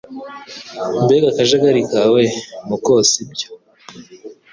mbega 1.03 1.27
akajagari 1.29 1.81
kawe 1.91 2.21
muko 2.67 2.91
sibyo 3.09 3.47